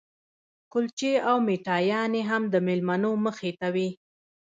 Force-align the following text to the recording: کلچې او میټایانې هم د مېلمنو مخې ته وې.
کلچې 0.71 1.13
او 1.29 1.35
میټایانې 1.47 2.21
هم 2.29 2.43
د 2.53 2.55
مېلمنو 2.67 3.11
مخې 3.25 3.51
ته 3.59 3.67
وې. 3.73 3.89